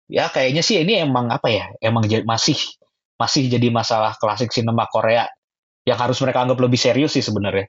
Ya 0.06 0.28
kayaknya 0.28 0.62
sih 0.62 0.82
ini 0.82 1.02
emang 1.02 1.32
apa 1.32 1.48
ya 1.50 1.72
emang 1.82 2.06
masih 2.26 2.58
masih 3.18 3.46
jadi 3.46 3.70
masalah 3.70 4.18
klasik 4.18 4.50
sinema 4.50 4.86
Korea 4.90 5.26
yang 5.82 5.98
harus 5.98 6.18
mereka 6.22 6.42
anggap 6.42 6.58
lebih 6.62 6.78
serius 6.78 7.14
sih 7.14 7.24
sebenarnya. 7.24 7.66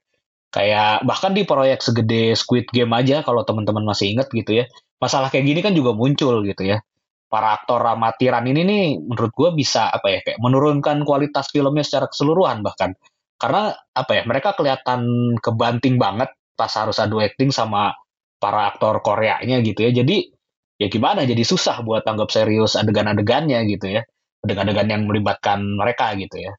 Kayak 0.54 1.02
bahkan 1.02 1.34
di 1.34 1.50
proyek 1.50 1.82
segede 1.82 2.38
Squid 2.38 2.70
Game 2.70 2.94
aja 2.94 3.26
kalau 3.26 3.42
teman-teman 3.42 3.82
masih 3.90 4.14
inget 4.14 4.30
gitu 4.30 4.62
ya. 4.62 4.66
Masalah 5.02 5.34
kayak 5.34 5.46
gini 5.50 5.60
kan 5.66 5.74
juga 5.74 5.98
muncul 5.98 6.46
gitu 6.46 6.62
ya. 6.62 6.78
Para 7.26 7.58
aktor 7.58 7.82
amatiran 7.82 8.46
ini 8.46 8.62
nih 8.62 8.84
menurut 9.02 9.34
gue 9.34 9.50
bisa 9.58 9.90
apa 9.90 10.14
ya 10.14 10.20
kayak 10.22 10.38
menurunkan 10.38 11.02
kualitas 11.02 11.50
filmnya 11.50 11.82
secara 11.82 12.06
keseluruhan 12.06 12.62
bahkan. 12.62 12.94
Karena 13.42 13.74
apa 13.74 14.12
ya 14.14 14.24
mereka 14.30 14.54
kelihatan 14.54 15.34
kebanting 15.42 15.98
banget 15.98 16.30
pas 16.54 16.70
harus 16.78 17.02
adu 17.02 17.18
acting 17.18 17.50
sama 17.50 17.98
para 18.44 18.68
aktor 18.68 19.00
Koreanya 19.00 19.64
gitu 19.64 19.88
ya. 19.88 20.04
Jadi 20.04 20.28
ya 20.76 20.92
gimana? 20.92 21.24
Jadi 21.24 21.48
susah 21.48 21.80
buat 21.80 22.04
tanggap 22.04 22.28
serius 22.28 22.76
adegan-adegannya 22.76 23.64
gitu 23.72 23.96
ya. 23.96 24.04
Adegan-adegan 24.44 24.88
yang 24.92 25.02
melibatkan 25.08 25.64
mereka 25.64 26.12
gitu 26.20 26.44
ya. 26.44 26.52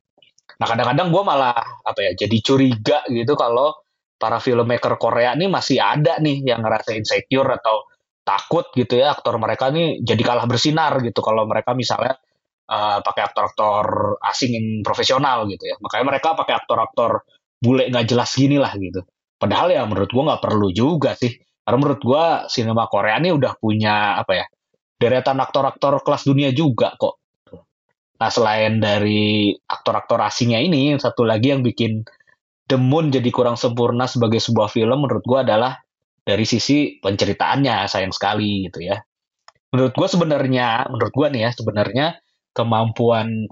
Nah 0.56 0.64
kadang-kadang 0.64 1.12
gue 1.12 1.22
malah 1.26 1.56
apa 1.84 2.00
ya 2.00 2.12
jadi 2.16 2.36
curiga 2.40 3.04
gitu 3.12 3.36
kalau 3.36 3.76
para 4.16 4.40
filmmaker 4.40 4.96
Korea 4.96 5.36
ini 5.36 5.52
masih 5.52 5.82
ada 5.82 6.16
nih 6.22 6.46
yang 6.46 6.64
ngerasa 6.64 6.96
insecure 6.96 7.52
atau 7.60 7.84
takut 8.24 8.72
gitu 8.72 8.96
ya. 8.96 9.12
Aktor 9.12 9.36
mereka 9.36 9.68
nih 9.68 10.00
jadi 10.00 10.22
kalah 10.24 10.48
bersinar 10.48 10.96
gitu 11.04 11.20
kalau 11.20 11.44
mereka 11.44 11.76
misalnya 11.76 12.16
uh, 12.72 13.04
pakai 13.04 13.22
aktor-aktor 13.28 14.16
asing 14.24 14.56
yang 14.56 14.66
profesional 14.80 15.44
gitu 15.52 15.68
ya. 15.68 15.76
Makanya 15.84 16.04
mereka 16.16 16.32
pakai 16.32 16.54
aktor-aktor 16.64 17.28
bule 17.60 17.92
nggak 17.92 18.08
jelas 18.08 18.32
gini 18.32 18.56
lah 18.56 18.72
gitu. 18.80 19.04
Padahal 19.36 19.68
ya 19.76 19.84
menurut 19.84 20.08
gua 20.08 20.32
nggak 20.32 20.42
perlu 20.48 20.72
juga 20.72 21.12
sih 21.18 21.34
karena 21.64 21.76
menurut 21.80 22.00
gua 22.04 22.24
sinema 22.46 22.86
Korea 22.86 23.18
ini 23.18 23.32
udah 23.32 23.56
punya 23.56 24.20
apa 24.20 24.32
ya 24.44 24.46
deretan 25.00 25.40
aktor-aktor 25.40 26.00
kelas 26.04 26.28
dunia 26.28 26.52
juga 26.54 26.94
kok 26.94 27.20
nah 28.14 28.30
selain 28.30 28.78
dari 28.78 29.52
aktor-aktor 29.66 30.22
asingnya 30.22 30.62
ini 30.62 30.94
satu 30.96 31.26
lagi 31.26 31.50
yang 31.50 31.66
bikin 31.66 32.06
The 32.64 32.80
Moon 32.80 33.12
jadi 33.12 33.28
kurang 33.28 33.60
sempurna 33.60 34.08
sebagai 34.08 34.40
sebuah 34.40 34.72
film 34.72 35.04
menurut 35.04 35.24
gua 35.26 35.44
adalah 35.44 35.84
dari 36.24 36.48
sisi 36.48 36.96
penceritaannya 36.98 37.84
sayang 37.84 38.10
sekali 38.10 38.66
gitu 38.66 38.80
ya. 38.80 38.96
Menurut 39.76 39.92
gue 39.92 40.08
sebenarnya, 40.08 40.88
menurut 40.88 41.12
gue 41.12 41.28
nih 41.36 41.42
ya 41.44 41.50
sebenarnya 41.52 42.06
kemampuan 42.56 43.44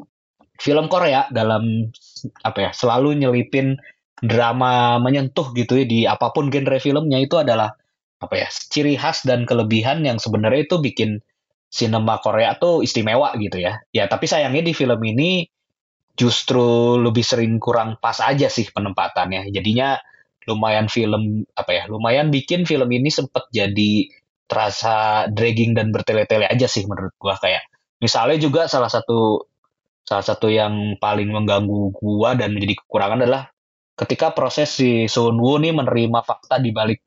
film 0.56 0.88
Korea 0.88 1.28
dalam 1.28 1.92
apa 2.40 2.58
ya 2.58 2.70
selalu 2.72 3.18
nyelipin 3.20 3.76
drama 4.22 4.96
menyentuh 5.02 5.50
gitu 5.52 5.82
ya 5.82 5.84
di 5.84 6.00
apa 6.06 6.30
pun 6.30 6.48
genre 6.48 6.78
filmnya 6.78 7.18
itu 7.18 7.34
adalah 7.36 7.74
apa 8.22 8.46
ya 8.46 8.48
ciri 8.48 8.94
khas 8.94 9.26
dan 9.26 9.42
kelebihan 9.44 10.06
yang 10.06 10.22
sebenarnya 10.22 10.70
itu 10.70 10.78
bikin 10.78 11.18
sinema 11.72 12.20
Korea 12.22 12.54
tuh 12.60 12.86
istimewa 12.86 13.34
gitu 13.40 13.58
ya. 13.58 13.82
Ya 13.90 14.06
tapi 14.06 14.30
sayangnya 14.30 14.62
di 14.62 14.72
film 14.76 15.00
ini 15.02 15.48
justru 16.14 17.00
lebih 17.00 17.24
sering 17.24 17.56
kurang 17.58 17.98
pas 17.98 18.20
aja 18.22 18.46
sih 18.46 18.68
penempatannya. 18.70 19.50
Jadinya 19.50 19.98
lumayan 20.46 20.90
film 20.90 21.46
apa 21.54 21.70
ya 21.70 21.82
lumayan 21.86 22.34
bikin 22.34 22.66
film 22.66 22.90
ini 22.90 23.08
sempat 23.14 23.46
jadi 23.54 24.10
terasa 24.50 25.26
dragging 25.30 25.72
dan 25.72 25.94
bertele-tele 25.94 26.50
aja 26.50 26.66
sih 26.66 26.84
menurut 26.84 27.14
gua 27.16 27.38
kayak 27.38 27.62
misalnya 28.02 28.36
juga 28.42 28.66
salah 28.66 28.90
satu 28.90 29.46
salah 30.02 30.26
satu 30.26 30.50
yang 30.50 30.98
paling 30.98 31.30
mengganggu 31.30 31.94
gua 31.94 32.34
dan 32.34 32.58
menjadi 32.58 32.74
kekurangan 32.82 33.22
adalah 33.22 33.54
ketika 33.94 34.34
proses 34.34 34.74
si 34.74 35.06
Sun 35.06 35.38
Woo 35.38 35.62
nih 35.62 35.70
menerima 35.70 36.20
fakta 36.26 36.58
di 36.58 36.74
balik 36.74 37.06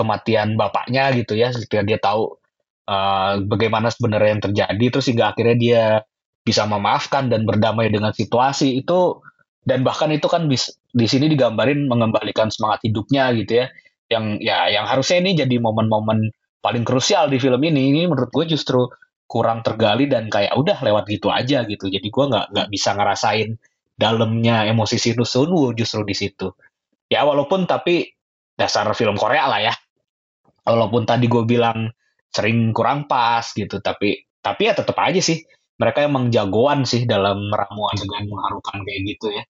kematian 0.00 0.56
bapaknya 0.56 1.12
gitu 1.12 1.36
ya 1.36 1.52
ketika 1.52 1.84
dia 1.84 2.00
tahu 2.00 2.40
uh, 2.88 3.36
bagaimana 3.44 3.92
sebenarnya 3.92 4.30
yang 4.32 4.42
terjadi 4.42 4.84
terus 4.88 5.06
hingga 5.12 5.36
akhirnya 5.36 5.56
dia 5.60 5.84
bisa 6.40 6.64
memaafkan 6.64 7.28
dan 7.28 7.44
berdamai 7.44 7.92
dengan 7.92 8.16
situasi 8.16 8.80
itu 8.80 9.20
dan 9.60 9.84
bahkan 9.84 10.08
itu 10.08 10.24
kan 10.26 10.48
bis, 10.48 10.72
di 10.90 11.04
sini 11.04 11.28
digambarin 11.28 11.84
mengembalikan 11.84 12.48
semangat 12.48 12.82
hidupnya 12.88 13.30
gitu 13.36 13.64
ya. 13.64 13.66
Yang 14.10 14.24
ya 14.42 14.56
yang 14.72 14.86
harusnya 14.88 15.22
ini 15.22 15.38
jadi 15.38 15.56
momen-momen 15.60 16.32
paling 16.64 16.82
krusial 16.82 17.28
di 17.30 17.38
film 17.38 17.60
ini. 17.62 17.92
Ini 17.94 18.10
menurut 18.10 18.32
gue 18.32 18.56
justru 18.56 18.88
kurang 19.30 19.62
tergali 19.62 20.10
dan 20.10 20.26
kayak 20.26 20.56
udah 20.56 20.80
lewat 20.82 21.04
gitu 21.06 21.28
aja 21.30 21.62
gitu. 21.68 21.86
Jadi 21.86 22.08
gue 22.08 22.24
nggak 22.24 22.46
nggak 22.56 22.68
bisa 22.72 22.96
ngerasain 22.96 23.54
dalamnya 23.94 24.66
emosi 24.66 24.96
Sinus 24.96 25.36
Sunwoo 25.36 25.76
justru 25.76 26.02
di 26.02 26.16
situ. 26.16 26.50
Ya 27.12 27.22
walaupun 27.28 27.68
tapi 27.68 28.10
dasar 28.56 28.88
film 28.96 29.14
Korea 29.14 29.46
lah 29.46 29.60
ya 29.60 29.74
walaupun 30.76 31.04
tadi 31.04 31.26
gue 31.26 31.42
bilang 31.46 31.90
sering 32.30 32.70
kurang 32.70 33.10
pas 33.10 33.42
gitu 33.42 33.82
tapi 33.82 34.30
tapi 34.40 34.60
ya 34.70 34.72
tetap 34.72 34.96
aja 34.98 35.20
sih. 35.20 35.42
Mereka 35.80 36.04
emang 36.04 36.28
jagoan 36.28 36.84
sih 36.84 37.08
dalam 37.08 37.48
meramuan 37.48 37.96
dengan 37.96 38.28
mengharukan 38.28 38.84
kayak 38.84 39.00
gitu 39.08 39.26
ya. 39.32 39.42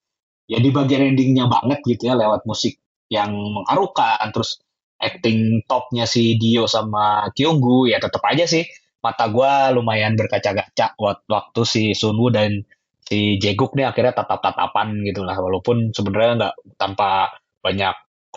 Ya 0.47 0.59
di 0.63 0.71
bagian 0.71 1.15
endingnya 1.15 1.51
banget 1.51 1.83
gitu 1.87 2.11
ya 2.11 2.15
lewat 2.15 2.47
musik 2.47 2.79
yang 3.11 3.35
mengharukan 3.35 4.31
terus 4.31 4.63
acting 5.01 5.67
topnya 5.67 6.07
si 6.07 6.39
Dio 6.39 6.71
sama 6.71 7.31
Kyunggu 7.35 7.91
ya 7.91 7.99
tetap 7.99 8.23
aja 8.27 8.47
sih. 8.47 8.63
Mata 9.03 9.27
gue 9.33 9.75
lumayan 9.75 10.15
berkaca-kaca 10.15 10.95
waktu 11.27 11.61
si 11.67 11.83
Sunwoo 11.99 12.31
dan 12.31 12.63
si 13.03 13.41
Jeguk 13.43 13.75
nih 13.75 13.91
akhirnya 13.91 14.15
tatap-tatapan 14.23 15.03
gitu 15.03 15.27
lah. 15.27 15.35
Walaupun 15.35 15.91
sebenarnya 15.91 16.33
nggak 16.39 16.55
tanpa 16.79 17.35
banyak 17.59 17.95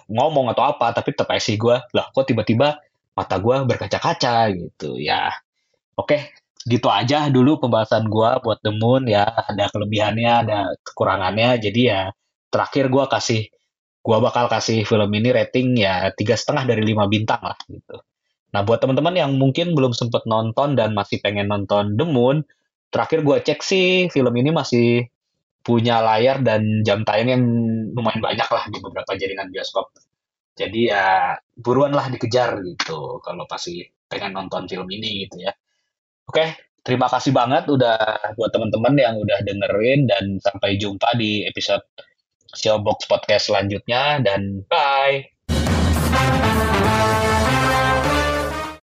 ngomong 0.10 0.52
atau 0.52 0.64
apa 0.76 0.92
tapi 0.92 1.14
tetap 1.16 1.32
sih 1.40 1.56
gue 1.56 1.76
lah 1.94 2.06
kok 2.12 2.26
tiba-tiba 2.28 2.80
mata 3.14 3.36
gue 3.38 3.56
berkaca-kaca? 3.66 4.50
Gitu 4.54 4.98
ya. 5.00 5.30
Oke 5.98 6.34
gitu 6.64 6.88
aja 6.88 7.28
dulu 7.28 7.60
pembahasan 7.60 8.08
gue 8.08 8.30
buat 8.44 8.60
The 8.64 8.72
Moon 8.74 9.08
ya. 9.08 9.28
Ada 9.28 9.70
kelebihannya 9.70 10.32
ada 10.48 10.60
kekurangannya. 10.82 11.62
Jadi 11.62 11.82
ya 11.88 12.10
terakhir 12.50 12.90
gue 12.90 13.06
kasih 13.10 13.42
gue 14.04 14.18
bakal 14.20 14.52
kasih 14.52 14.84
film 14.84 15.08
ini 15.16 15.32
rating 15.32 15.80
ya 15.80 16.12
tiga 16.12 16.36
setengah 16.36 16.68
dari 16.76 16.84
lima 16.84 17.08
bintang 17.08 17.40
lah 17.40 17.56
gitu. 17.72 18.04
Nah 18.54 18.62
buat 18.62 18.84
teman-teman 18.84 19.16
yang 19.16 19.32
mungkin 19.40 19.74
belum 19.74 19.96
sempet 19.96 20.28
nonton 20.28 20.76
dan 20.78 20.94
masih 20.94 21.24
pengen 21.24 21.50
nonton 21.50 21.96
The 21.96 22.06
Moon 22.06 22.44
terakhir 22.94 23.26
gue 23.26 23.38
cek 23.42 23.60
sih 23.66 24.08
film 24.14 24.34
ini 24.38 24.54
masih 24.54 25.10
punya 25.64 26.04
layar 26.04 26.44
dan 26.44 26.84
jam 26.84 27.08
tayang 27.08 27.30
yang 27.32 27.44
lumayan 27.96 28.20
banyak 28.20 28.50
lah 28.52 28.64
di 28.68 28.78
beberapa 28.84 29.16
jaringan 29.16 29.48
bioskop. 29.48 29.96
Jadi 30.54 30.92
ya 30.92 31.34
buruan 31.58 31.96
lah 31.96 32.12
dikejar 32.12 32.62
gitu 32.62 33.24
kalau 33.24 33.48
pasti 33.50 33.82
pengen 34.06 34.38
nonton 34.38 34.70
film 34.70 34.86
ini 34.92 35.26
gitu 35.26 35.42
ya. 35.42 35.56
Oke, 36.30 36.78
terima 36.86 37.10
kasih 37.10 37.34
banget 37.34 37.66
udah 37.72 37.98
buat 38.38 38.52
teman-teman 38.54 38.94
yang 39.00 39.16
udah 39.18 39.40
dengerin 39.42 40.06
dan 40.06 40.38
sampai 40.38 40.78
jumpa 40.78 41.18
di 41.18 41.48
episode 41.50 41.82
Showbox 42.54 43.10
Podcast 43.10 43.50
selanjutnya 43.50 44.22
dan 44.22 44.62
bye. 44.70 45.26